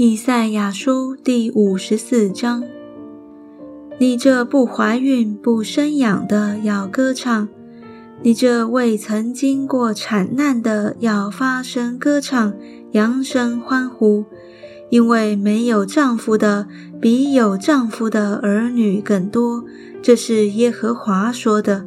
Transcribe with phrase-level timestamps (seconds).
[0.00, 2.62] 以赛亚书第五十四章：
[3.98, 7.48] 你这不怀孕不生养的要歌唱，
[8.22, 12.54] 你这未曾经过产难的要发声歌唱，
[12.92, 14.24] 扬声欢呼，
[14.88, 16.68] 因为没有丈夫的
[17.00, 19.64] 比有丈夫的儿女更多。
[20.00, 21.84] 这是耶和华说的。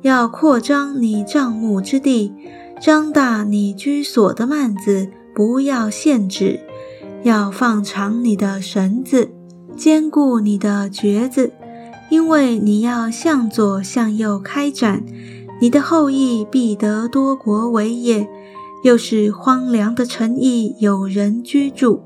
[0.00, 2.32] 要扩张你帐幕之地，
[2.80, 6.60] 张大你居所的幔子，不要限制。
[7.24, 9.30] 要放长你的绳子，
[9.74, 11.50] 坚固你的橛子，
[12.10, 15.02] 因为你要向左向右开展，
[15.58, 18.28] 你的后裔必得多国为业，
[18.84, 22.02] 又是荒凉的城邑有人居住。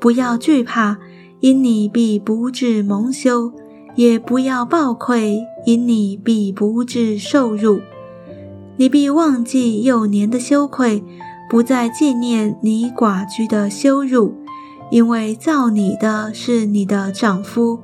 [0.00, 0.98] 不要惧怕，
[1.38, 3.52] 因你必不至蒙羞；
[3.94, 7.80] 也不要暴愧，因你必不至受辱。
[8.76, 11.04] 你必忘记幼年的羞愧。
[11.52, 14.34] 不再纪念你寡居的羞辱，
[14.90, 17.80] 因为造你的是你的丈夫，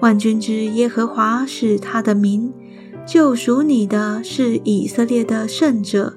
[0.00, 2.54] 万军之耶和华是他的名，
[3.04, 6.14] 救赎你的是以色列的圣者，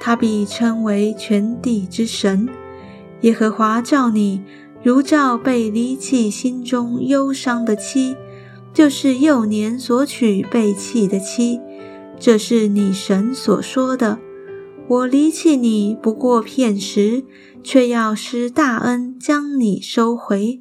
[0.00, 2.48] 他必称为全地之神。
[3.20, 4.40] 耶和华照你，
[4.82, 8.16] 如照被离弃心中忧伤的妻，
[8.72, 11.60] 就是幼年所娶被弃的妻，
[12.18, 14.18] 这是你神所说的。
[14.90, 17.22] 我离弃你不过片时，
[17.62, 20.60] 却要施大恩将你收回。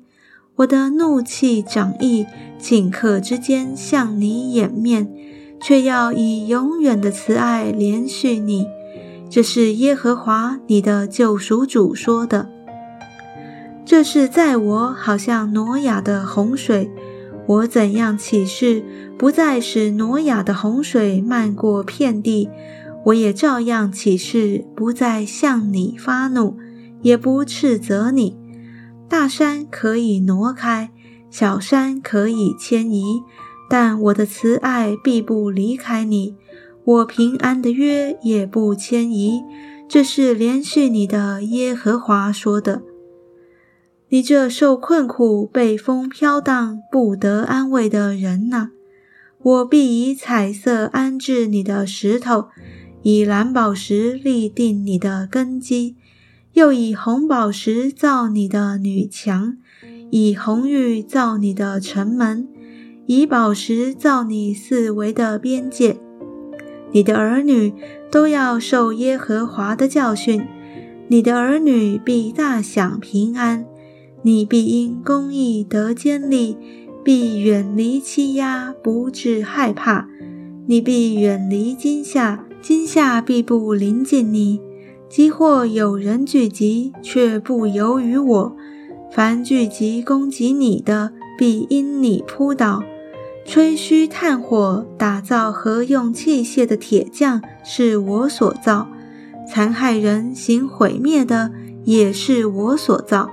[0.58, 2.28] 我的怒气长意，
[2.62, 5.12] 顷刻之间向你掩面，
[5.60, 8.68] 却要以永远的慈爱连续你。
[9.32, 12.52] 这是耶和华你的救赎主说的。
[13.84, 16.92] 这是在我好像挪亚的洪水，
[17.48, 18.84] 我怎样起誓，
[19.18, 22.48] 不再使挪亚的洪水漫过遍地。
[23.06, 26.58] 我也照样起誓，不再向你发怒，
[27.02, 28.38] 也不斥责你。
[29.08, 30.92] 大山可以挪开，
[31.32, 33.22] 小山可以迁移，
[33.70, 36.36] 但我的慈爱必不离开你，
[36.84, 39.42] 我平安的约也不迁移。
[39.88, 42.84] 这是连续你的耶和华说的。
[44.10, 48.70] 你这受困苦、被风飘荡、不得安慰的人呐，
[49.42, 52.50] 我必以彩色安置你的石头。
[53.02, 55.96] 以蓝宝石立定你的根基，
[56.54, 59.58] 又以红宝石造你的女墙，
[60.10, 62.48] 以红玉造你的城门，
[63.06, 65.98] 以宝石造你四围的边界。
[66.92, 67.74] 你的儿女
[68.12, 70.46] 都要受耶和华的教训，
[71.08, 73.66] 你的儿女必大享平安，
[74.24, 76.58] 你必因公义得坚立，
[77.04, 80.10] 必远离欺压，不致害怕，
[80.68, 82.44] 你必远离惊吓。
[82.62, 84.60] 今夏必不临近你，
[85.08, 88.56] 即或有人聚集，却不由于我。
[89.10, 92.84] 凡聚集攻击你的，必因你扑倒。
[93.46, 98.88] 吹嘘炭火，打造和用器械的铁匠，是我所造；
[99.48, 101.52] 残害人、行毁灭的，
[101.86, 103.30] 也是我所造。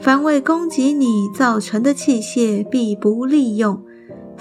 [0.00, 3.80] 凡为攻击你造成的器械，必不利用。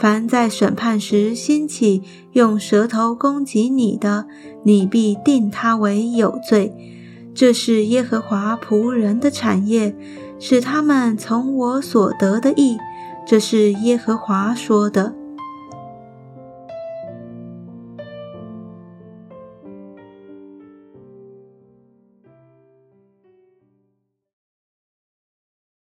[0.03, 2.03] 凡在审判时兴起
[2.33, 4.25] 用舌头攻击你的，
[4.63, 6.73] 你必定他为有罪。
[7.33, 9.95] 这是耶和华仆人的产业，
[10.37, 12.77] 使他们从我所得的益。
[13.25, 15.15] 这是耶和华说的。